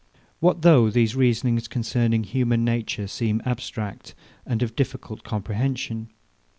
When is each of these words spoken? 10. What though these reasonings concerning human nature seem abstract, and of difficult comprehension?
10. 0.13 0.19
What 0.39 0.61
though 0.63 0.89
these 0.89 1.15
reasonings 1.15 1.67
concerning 1.67 2.23
human 2.23 2.65
nature 2.65 3.05
seem 3.05 3.39
abstract, 3.45 4.15
and 4.47 4.63
of 4.63 4.75
difficult 4.75 5.23
comprehension? 5.23 6.09